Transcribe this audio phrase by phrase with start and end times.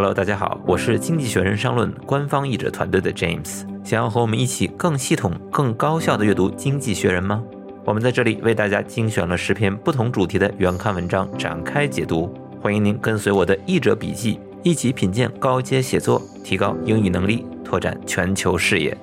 [0.00, 3.66] Hello，大家好，我是经济学人商论官方译者团队的 James。
[3.84, 7.44] 想要和我们一起更系统、更高效的阅读《经济学人》吗？
[7.84, 12.34] 我们在这里为大家精选了十篇不同主题的原刊文章，展开解读。
[12.62, 18.96] 欢迎您跟随我的译者笔记，一起品鉴高阶写作，提高英语能力，拓展全球视野。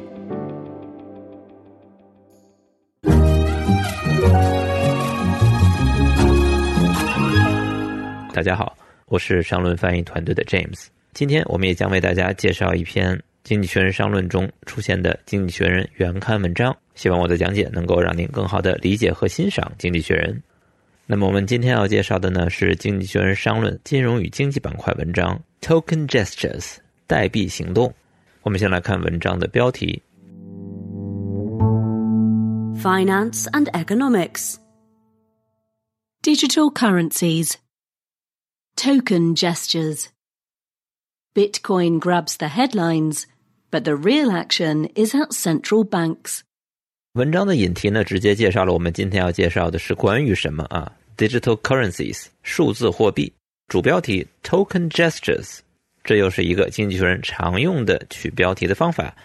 [8.33, 8.75] 大家好，
[9.05, 10.87] 我是商论翻译团队的 James。
[11.17, 16.77] 今天我们也将为大家介绍一篇《经济学人》商论中出现的《经济学人》原刊文章。
[16.93, 20.31] 希望我的讲解能够让您更好的理解和欣赏《经济学人》。
[21.07, 26.75] 那么我们今天要介绍的呢是《经济学人》商论金融与经济板块文章 “Token Gestures”
[27.07, 27.91] 代币行动。
[28.43, 29.99] 我们先来看文章的标题
[32.79, 34.57] ：Finance and Economics,
[36.21, 37.55] Digital Currencies,
[38.75, 40.09] Token Gestures.
[41.37, 43.27] Bitcoin grabs the headlines,
[43.69, 46.39] but the real action is at central banks.
[47.13, 53.31] 文章的引题呢，直接介绍了我们今天要介绍的是关于什么啊？Digital currencies，数字货币。
[53.67, 55.59] 主标题 Token gestures，
[56.03, 59.15] 这又是一个经济学人常用的取标题的方法，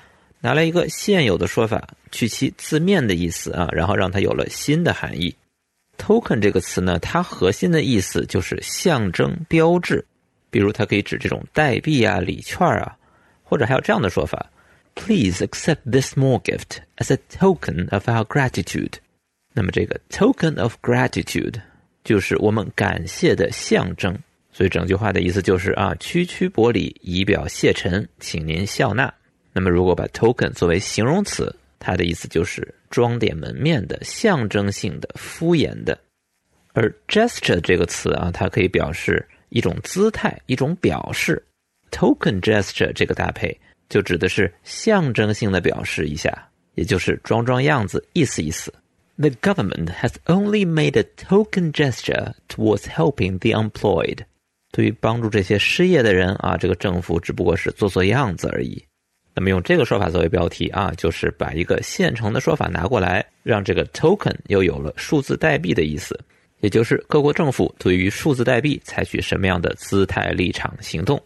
[0.41, 5.35] 拿来一个现有的说法，去其字面的意思啊，然后让它有了新的含义。
[5.97, 10.05] Token 这个词呢，它核心的意思就是象征、标志，
[10.53, 12.97] 比如它可以指这种代币啊、礼券啊，
[13.43, 14.49] 或者还有这样的说法。
[14.95, 18.93] Please accept this small gift as a token of our gratitude。
[19.55, 21.55] 那么这个 token of gratitude
[22.05, 24.17] 就是我们感谢的象征。
[24.53, 29.13] 所以整句话的意思就是啊，区区薄礼，以表谢忱，请您笑纳。
[29.55, 35.99] 那么如果把 token 作为形容词，它的意思就是装点门面的、象征性的、敷衍的。
[36.75, 41.43] 而 gesture 这个词啊，它可以表示一种姿态、一种表示。
[41.93, 43.57] token gesture 这个搭配。
[43.89, 46.33] 就指的是象征性的表示一下，
[46.77, 48.73] 也就是装装样子，意思意思。
[49.19, 54.21] The government has only made a token gesture towards helping the unemployed。
[54.71, 58.83] 对于帮助这些失业的人啊，这个政府只不过是做做样子而已。
[59.35, 66.19] 那么用这个说法作为标题啊，就是把一个现成的说法拿过来，让这个 token 又有了数字代币的意思，
[66.63, 71.21] 也就是各国政府对于数字代币采取什么样的姿态、立场、行动。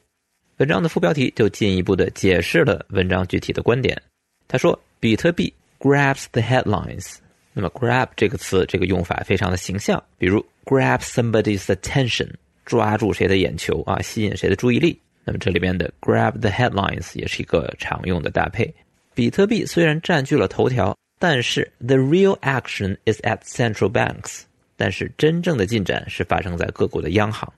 [0.57, 4.01] 文章的副标题就进一步的解释了文章具体的观点。
[4.49, 7.17] 他说，比特币 grabs the headlines。
[7.53, 12.31] 那么 grab 这个词，这个用法非常的形象，比如 grab somebody's attention，
[12.65, 14.99] 抓住谁的眼球啊，吸引谁的注意力。
[15.25, 18.75] 那么这里边的 grab the headlines 也是一个常用的搭配。
[19.15, 24.43] 比特币虽然占据了头条，但是 the real action is at central banks。
[24.76, 27.52] 但是真正的进展是发生在各国的央行。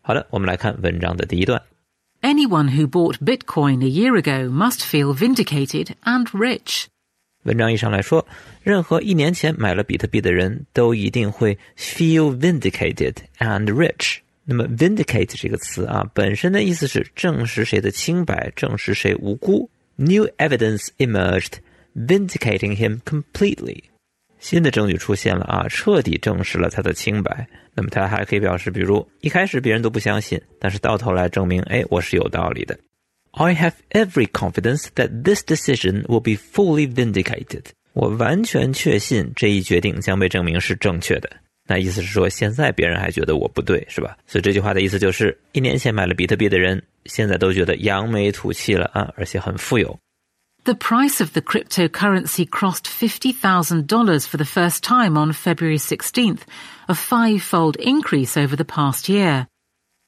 [0.00, 1.62] 好的，我们来看文章的第一段。
[2.20, 6.86] Anyone who bought Bitcoin a year ago must feel vindicated and rich.
[7.42, 8.24] 文章一上来说，
[8.62, 14.18] 任何一年前买了比特币的人都一定会 feel vindicated and rich。
[14.44, 19.68] 那么 vindicate 这个词啊，本身的意思是证实谁的清白，证实谁无辜。
[19.96, 21.58] New evidence emerged,
[21.94, 23.82] vindicating him completely.
[24.39, 27.47] 新的证据出现了啊，彻底证实了他的清白。
[27.73, 32.77] 那么他还可以表示，比如一开始别人都不相信，但是到头来证明，哎，我是有道理的。
[33.31, 37.65] I have every confidence that this decision will be fully vindicated。
[37.93, 41.29] 我完全确信这一决定将被证明是正确的。
[41.67, 44.17] 那意思是说，现在别人还觉得我不对，是吧？
[44.25, 49.97] 所以这句话的意思就是，一年前买了比特币的人，现在都觉得扬眉吐气了啊，而且很富有。
[50.67, 56.41] The price of the cryptocurrency crossed $50,000 for the first time on February 16th,
[56.89, 59.45] a five-fold increase over the past year.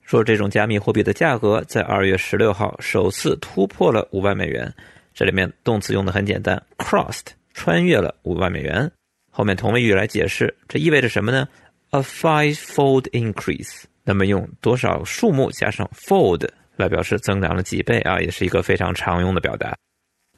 [0.05, 4.73] 说这种加密货币的价格在二月十六号首次突破了五万美元。
[5.13, 8.91] 这里面动词用的很简单，crossed 穿越了五万美元。
[9.31, 11.47] 后面同位语来解释，这意味着什么呢
[11.91, 13.83] ？A five-fold increase。
[14.03, 19.73] 那么用多少数目加上 fold 来表示增长了几倍啊，也是一个非常常用的表达。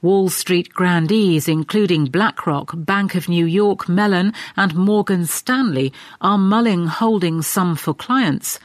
[0.02, 6.88] Wall Street grandees, including BlackRock, Bank of New York Mellon, and Morgan Stanley, are mulling
[6.88, 8.56] holding some for clients.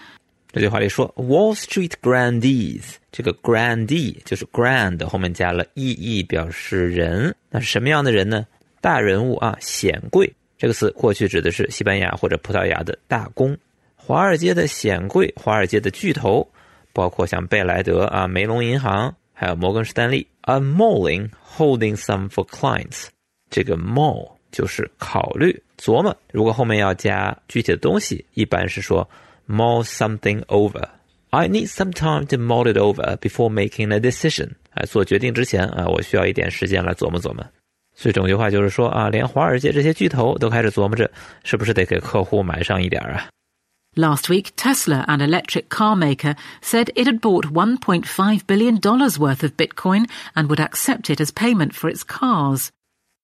[0.51, 8.47] 这句话里说，Wall Street grandees，这个 grandee 就是 grand 后面加了 ee 表示人，那是什么样的人呢？
[8.81, 10.33] 大人物啊，显贵。
[10.57, 13.55] 这个词过去指的是西班牙或者葡萄牙的大公，
[13.95, 16.49] 华尔街的显贵，华尔街的巨头，
[16.95, 19.15] 包括像贝莱德啊、梅隆银行。
[19.39, 23.09] 还有摩根士丹利，a mulling holding some for clients。
[23.51, 26.17] 这个 mull 就是考虑、琢磨。
[26.33, 29.07] 如果后面要加具体的东西，一般是说
[29.47, 30.89] mull something over。
[31.29, 34.53] I need some time to mull it over before making a decision。
[34.71, 37.45] 啊，做决定之前啊，我需要一点时间来琢磨琢磨。
[37.95, 41.11] 所以整句话就是说啊，连华尔街这些巨头都开始琢磨着，
[41.45, 43.29] 是不是得给客户买上一点啊。
[43.99, 49.57] Last week, Tesla, an electric car maker, said it had bought $1.5 billion dollars worth of
[49.57, 50.05] Bitcoin
[50.35, 52.69] and would accept it as payment for its cars.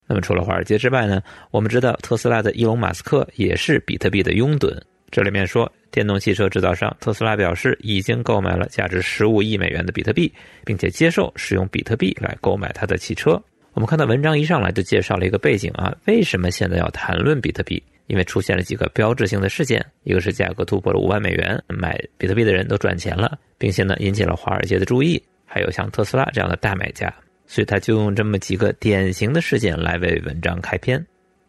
[0.07, 4.75] 那么除了华尔街之外呢，我们知道特斯拉的伊隆马斯克也是比特币的拥趸。
[5.11, 10.33] 这里面说，电动汽车制造商特斯拉表示已经购买了价值十五亿美元的比特币，
[10.65, 13.33] 并且接受使用比特币来购买他的汽车。
[13.75, 17.83] 我们看到文章一上来就介绍了一个背景啊，为什么现在要谈论比特币？
[18.13, 27.11] 因为出现了几个标志性的事件，一个是价格突破了五万美元，买比特币的人都赚钱了，并且呢引起了华尔街的注意，还有像特斯拉这样的大买家，
[27.47, 31.03] 所以他就用这么几个典型的事件来为文章开篇。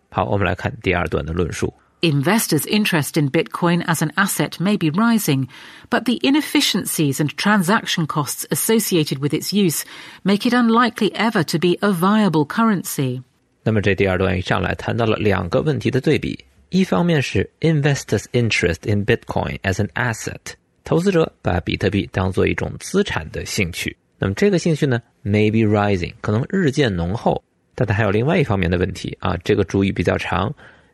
[0.10, 1.74] 好，我们来看第二段的论述。
[2.00, 5.50] Investors' interest in Bitcoin as an asset may be rising,
[5.89, 9.83] but the inefficiencies and transaction costs associated with its use
[10.24, 13.21] make it unlikely ever to be a viable currency.
[13.63, 16.38] 那么这第二段一上来谈到了两个问题的对比，
[16.74, 20.40] 一方面是 investors' interest in Bitcoin as an asset，
[20.84, 23.96] 投资者把比特币当做一种资产的兴趣。
[24.18, 27.44] 那么这个兴趣呢，may be rising，可能日渐浓厚。
[27.75, 30.52] 但它还有另外一方面的问题啊，这个主语比较长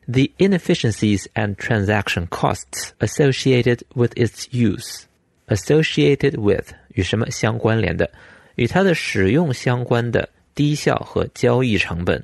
[0.07, 8.11] ，the inefficiencies and transaction costs associated with its use，associated with 与什么相关联的？
[8.55, 12.21] 与它的使用相关的低效和交易成本。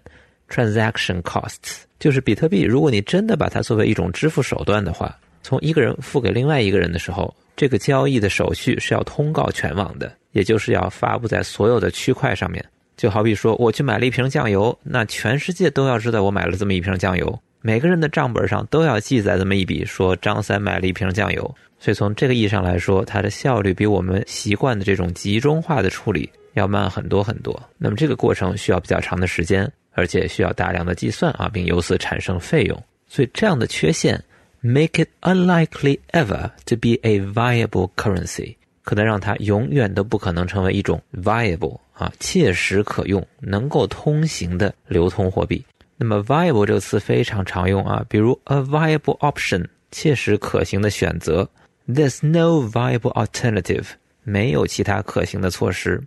[0.50, 2.62] Transaction costs 就是比特币。
[2.62, 12.64] 如果你真的把它作为一种支付手段的话，从一个人付给另外一个人的时候，这个交易的手续是要通告全网的，也就是要发布在所有的区块上面。
[12.96, 21.56] 就好比说，我去买了一瓶酱油，那全世界都要知道我买了这么一瓶酱油，每个人的账本上都要记载这么一笔，说张三买了一瓶酱油。
[21.80, 27.60] 所以从这个意义上来说，它的效率比我们习惯的这种集中化的处理要慢很多很多。
[27.80, 29.68] 那么这个过程需要比较长的时间。
[29.96, 32.84] 而且需要大量的计算啊，并由此产生费用。
[33.08, 34.24] 所以这样的缺陷
[34.62, 45.64] make it unlikely ever to be a viable currency，可能让它永远都不可能成为一种 viable 啊，切实可用、能够通行的流通货币。
[45.98, 51.50] 那么 viable 这个词非常常用啊，比如 a viable option，切实可行的选择。
[51.88, 53.86] There's no viable alternative，
[54.24, 56.04] 没有其他可行的措施。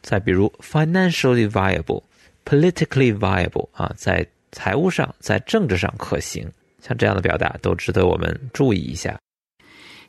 [0.00, 2.02] 再比如 financially viable。
[2.45, 6.49] politically viable 啊，在财务上、在政治上可行，
[6.81, 9.17] 像这样的表达都值得我们注意一下。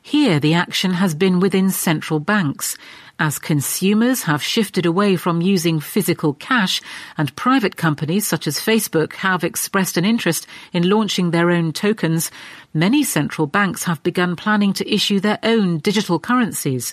[0.01, 2.75] Here, the action has been within central banks,
[3.17, 6.79] as consumers have shifted away from using physical cash,
[7.17, 12.29] and private companies such as Facebook have expressed an interest in launching their own tokens.
[12.73, 16.91] Many central banks have begun planning to issue their own digital currencies.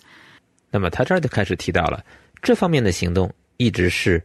[0.72, 2.04] 那么他这儿就开始提到了
[2.42, 4.20] 这方面的行动，一直是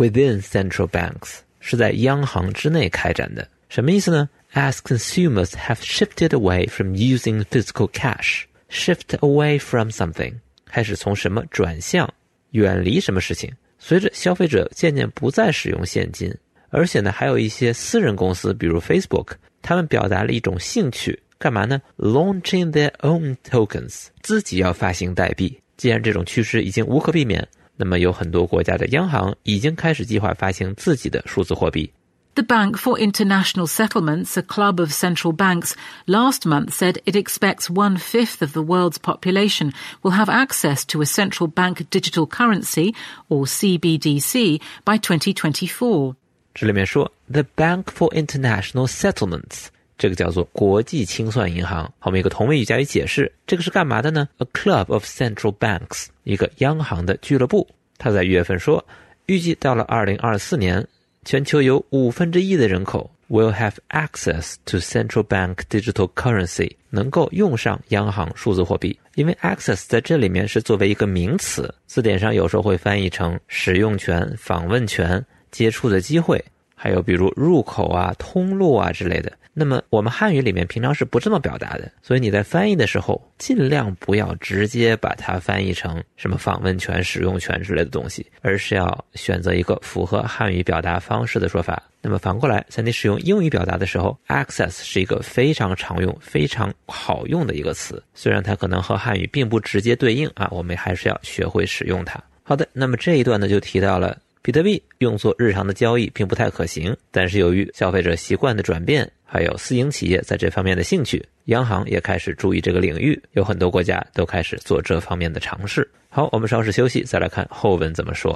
[0.00, 9.90] within central banks 是在央行之内开展的，什么意思呢？As consumers have shifted away from using physical cash, shift away from
[9.90, 12.12] something，开始从什么转向，
[12.52, 13.52] 远离什么事情。
[13.78, 16.34] 随着消费者渐渐不再使用现金，
[16.70, 25.60] 而且呢，还有一些私人公司，比如 Facebook，他们表达了一种兴趣，干嘛呢？Launching their own tokens，自己要发行代币。
[25.76, 27.46] 既然这种趋势已经无可避免。
[27.79, 31.91] 那么有很多国家的央行已经开始计划发行自己的数字货币。
[32.35, 35.73] The Bank for International Settlements, a club of central banks,
[36.05, 39.71] last month said it expects one fifth of the world's population
[40.03, 42.93] will have access to a central bank digital currency,
[43.29, 46.15] or CBDC, by 2024.
[46.53, 49.67] 这里面说，The Bank for International Settlements
[50.00, 57.68] 这个叫做国际清算银行，后面一个同位语加以解释，这个是干嘛的呢？A club of central banks，一个央行的俱乐部。
[57.98, 58.82] 他在一月份说，
[59.26, 60.88] 预计到了二零二四年，
[61.26, 68.98] 全球有五分之一的人口 will have access to central bank digital currency，能够用上央行数字货币。
[69.16, 76.42] 因为 access 在这里面是作为一个名词，字典上有时候会翻译成使用权、访问权、接触的机会。
[76.82, 91.82] 还有比如入口啊、通路啊之类的，那么我们汉语里面平常是不这么表达的，所以你在翻译的时候尽量不要直接把它翻译成什么访问权、使用权之类的东西，而是要选择一个符合汉语表达方式的说法。
[92.00, 102.18] 那么反过来，在你使用英语表达的时候，access 是一个非常常用、非常好用的一个词，虽然它可能和汉语并不直接对应啊，我们还是要学会使用它。
[102.42, 104.16] 好的，那么这一段呢就提到了。
[104.42, 115.86] 比特币用作日常的交易并不太可行，但是由于消费者习惯的转变，还有私营企业在这方面的兴趣，央行也开始注意这个领域，有很多国家都开始做这方面的尝试。
[116.08, 118.34] 好，我们稍事休息，再来看后文怎么说。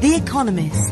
[0.00, 0.90] The Economist.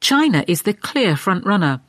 [0.00, 1.80] China is the clear front runner.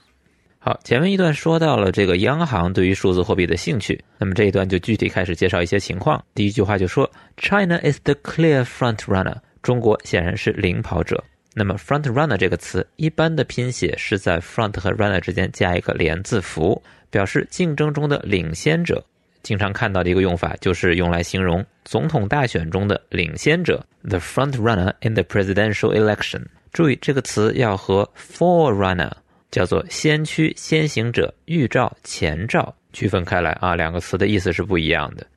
[0.66, 6.24] 好，前面一段说到了这个央行对于数字货币的兴趣，那么这一段就具体开始介绍一些情况。
[6.34, 11.22] 第一句话就说，China is the clear front runner，中国显然是领跑者。
[11.54, 19.04] 那么 front runner 这个词，一般的拼写是在 front 和 runner 之间加一个连字符，表示竞争中的领先者。
[19.42, 26.42] 经常看到的一个用法就是用来形容总统大选中的领先者，the front runner in the presidential election。
[26.72, 29.12] 注意这个词要和 for runner
[29.54, 35.28] 叫做先驱、先行者、预兆、前兆区分开来啊，两个词的意思是不一样的。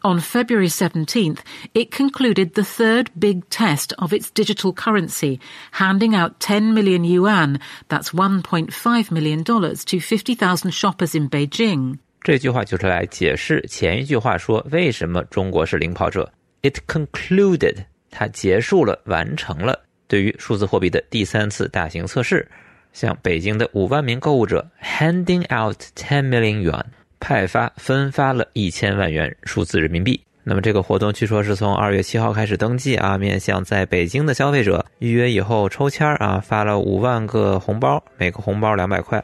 [0.00, 1.40] On February 17th,
[1.74, 5.38] it concluded the third big test of its digital currency,
[5.72, 11.98] handing out 10 million yuan, that's $1.5 million, dollars) to 50,000 shoppers in Beijing.
[12.22, 16.32] 这句话就是来解释前一句话说为什么中国是领跑者。
[16.62, 22.48] It concluded，它结束了、完成了对于数字货币的第三次大型测试。
[22.97, 26.83] 向北京的五万名购物者 handing out ten million yuan，
[27.19, 30.21] 派发分发了一千万元数字人民币。
[30.43, 39.23] 那么这个活动据说是从二月七号开始登记啊，面向在北京的消费者预约以后抽签啊，发了五万个红包，每个红包两百块。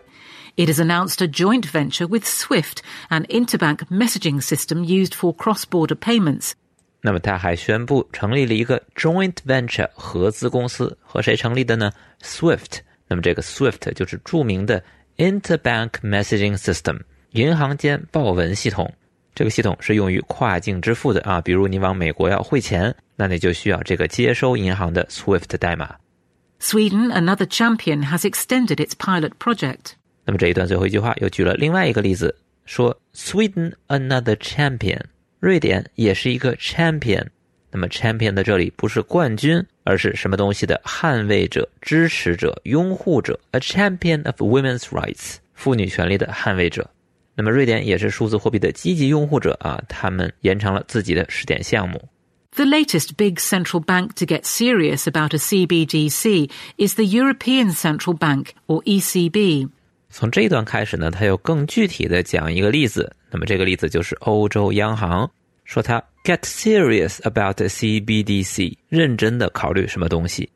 [0.55, 2.77] It has announced a joint venture with Swift,
[3.09, 6.51] an interbank messaging system used for cross-border payments.
[7.01, 11.91] 那么他还宣布成立了一个 joint venture 合资公司，和谁成立的呢？
[12.21, 12.79] Swift。
[13.08, 14.82] 那么这个 SWIFT 就是著名的
[15.16, 17.00] Interbank Messaging System
[17.32, 18.92] 银行间报文系统。
[19.34, 25.96] 这个系统是用于跨境支付的啊，比如你往美国要汇钱，那你就需要这个接收银行的 SWIFT 代码。
[26.60, 29.94] Sweden, another champion, has extended its pilot project.
[30.24, 32.34] 那么这一段最后一句话又举了另外一个例子，
[32.64, 35.00] 说 Sweden, another champion，
[35.40, 37.26] 瑞典也是一个 champion。
[37.70, 46.90] 那么 champion 的这里不是冠军，而是什么东西的捍卫者、支持者、拥护者？A champion of women's rights，妇女权利的捍卫者。
[47.36, 52.08] 那么瑞典也是数字货币的积极拥护者啊，他们延长了自己的试点项目。
[52.56, 58.50] The latest big central bank to get serious about a CBDC is the European Central Bank,
[58.68, 59.68] or ECB.
[60.08, 63.16] 从这一段开始呢，他又更具体的讲一个例子。
[63.32, 65.28] 那么这个例子就是欧洲央行。
[65.63, 70.49] 说他 get serious about the CBDC，认真的考虑什么东西。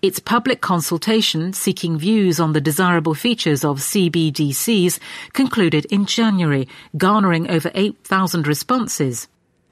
[0.00, 4.98] Its public consultation seeking views on the desirable features of CBDCs
[5.32, 9.24] concluded in January, garnering over 8,000 responses.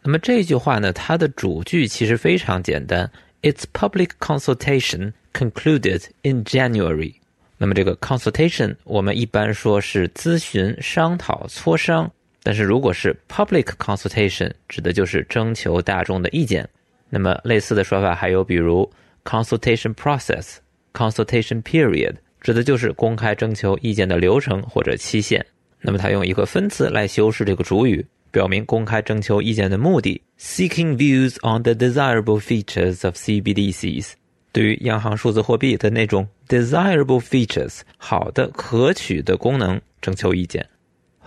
[0.02, 3.10] 那么这句话呢，它的主句其实非常简单。
[3.42, 7.14] Its public consultation concluded in January。
[7.58, 12.10] 那么这个 consultation 我们一般说是咨询、商讨、磋商。
[12.47, 16.65] 但是如果是 public consultation，指的就是征求大众的意见。
[17.09, 18.89] 那么类似的说法还有，比如
[19.25, 20.55] consultation process、
[20.93, 25.45] consultation period，指的就是公开征求意见的流程或者期限。
[25.81, 34.13] 那么它用一个分词来修饰这个主语，表明公开征求意见的目的：seeking views on the desirable features of CBDCs。
[34.53, 40.65] 对于央行数字货币的那种 desirable features，好的、可取的功能，征求意见。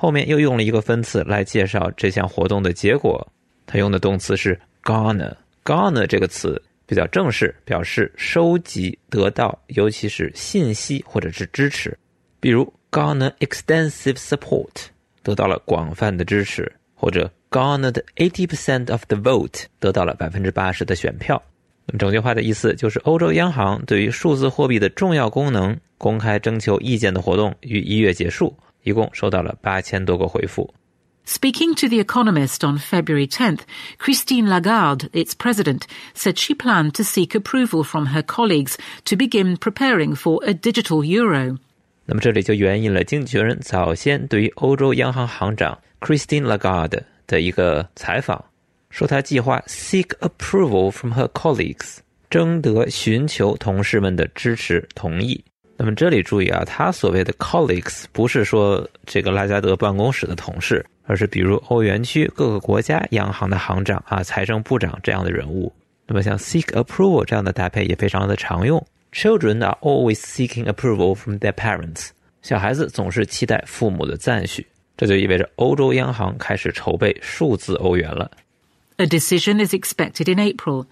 [0.01, 3.31] 后面又用了一个分词来介绍这项活动的结果，
[3.67, 5.31] 他用的动词是 garner。
[5.63, 11.95] garner 这个词比较正式，表示收集、得到，尤其是信息或者是支持。
[12.41, 14.71] 比如 garner extensive support，
[15.23, 21.43] 得到了广泛的支持，或者 garnered eighty percent of the vote，得到了百分之八十的选票。
[21.85, 28.57] 那么整句话的意思就是，欧洲央行对于数字货币的重要功能公开征求意见的活动于一月结束。
[28.84, 30.74] 一共收到了八千多个回复。
[31.28, 33.62] Speaking to The Economist on February 10th,
[33.98, 35.82] Christine Lagarde, its president,
[36.14, 38.76] said she planned to seek approval from her colleagues
[39.06, 41.58] to begin preparing for a digital euro.
[42.06, 48.46] 那么这里就援引了《经济学人》早先对于欧洲央行行长 Christine Lagarde 的一个采访，
[48.92, 51.98] 说她计划 seek approval from her colleagues，
[52.30, 55.44] 征得寻求同事们的支持同意。
[55.80, 65.72] 那么这里注意啊，他所谓的 colleagues 不是说这个拉加德办公室的同事，而是比如欧元区各个国家央行的行长啊、财政部长这样的人物。
[66.08, 68.86] 那么像 seek approval 这样的搭配也非常的常用。
[69.12, 72.10] Children are always seeking approval from their parents。
[72.42, 74.66] 小孩子总是期待父母的赞许。
[74.96, 78.32] 这就意味着欧洲央行开始筹备数字欧元了。
[78.96, 80.86] A decision is expected in April.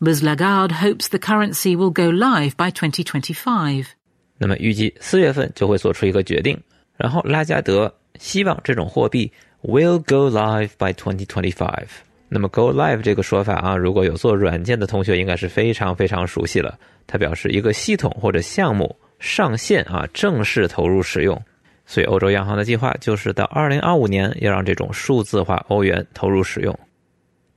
[0.00, 0.24] Ms.
[0.24, 3.94] Lagarde hopes the currency will go live by 2025.
[4.39, 6.57] 那么预计四月份就会做出一个决定，
[6.97, 9.31] 然后拉加德希望这种货币
[9.63, 11.83] will go live by 2025。
[12.29, 16.79] 那么 go live 这个说法啊，如果有做软件的同学应该是非常非常熟悉了。
[17.05, 21.39] 它表示一个系统或者项目上线啊，正式投入使用。
[21.85, 26.79] 所以欧洲央行的计划就是到2025年要让这种数字化欧元投入使用。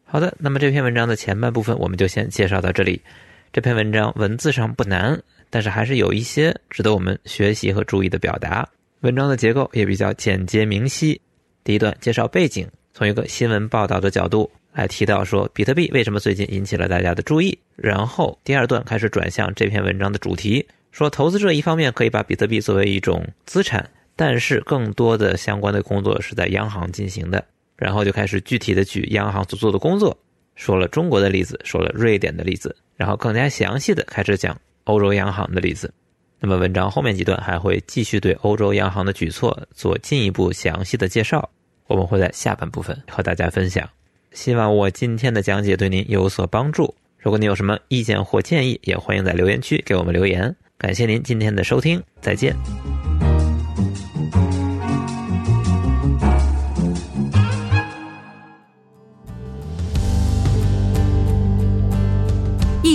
[0.05, 3.01] 好的，那么这篇文章的前半部分我们就先介绍到这里。
[3.53, 8.67] 这篇文章文字上不难，但是还是有一些值得我们学习和注意的表达。
[9.01, 11.21] 文章的结构也比较简洁明晰。
[11.63, 17.59] 第一段介绍背景，从一个新闻报道的角度来提到说比特币为什么最近引起了大家的注意。
[17.77, 27.45] 然后第二段开始转向这篇文章的主题，说投资者一方面可以把比特币作为一种资产，但是更多的相关的工作是在央行进行的。
[27.77, 30.17] 然后就开始具体的举央行所做的工作，
[30.55, 35.93] 说了中国的例子，说了瑞典的例子，然后更加详细的开始讲欧洲央行的例子。
[36.41, 41.49] 那么文章后面几段还会继续对欧洲央行的举措做进一步详细的介绍，
[41.87, 43.89] 我们会在下半部分和大家分享。
[44.33, 46.95] 希望我今天的讲解对您有所帮助。
[47.19, 50.57] 如果您有什么意见或建议，也欢迎在留言区给我们留言。
[50.77, 52.92] 感谢您今天的收听，再见。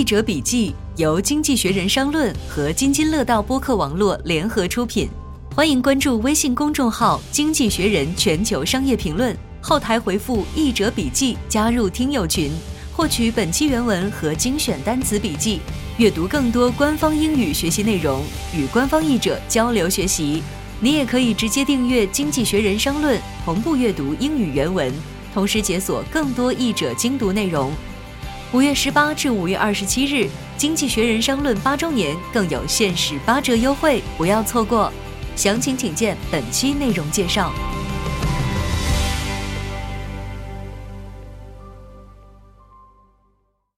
[0.08, 5.06] 者笔记由经济学人商论和津津乐道播客网络联合出品，
[5.54, 12.50] 欢迎关注微信公众号“经济学人全球商业评论”，后台回复“译者笔记”加入听友群，
[12.90, 15.60] 获取本期原文和精选单词笔记，
[15.98, 18.24] 阅读更多官方英语学习内容，
[18.56, 20.42] 与官方译者交流学习。
[20.80, 24.90] 你也可以直接订阅《经济学人商论》，同步阅读英语原文，
[25.34, 27.70] 同时解锁更多译者精读内容。
[28.50, 30.24] 五月十八至五月二十七日，
[30.56, 34.90] 《经济学人商论》八周年更有限时八折优惠，不要错过。
[35.36, 37.52] 详情请见本期内容介绍。